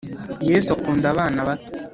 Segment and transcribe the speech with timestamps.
[0.49, 1.71] yesu akunda abana bato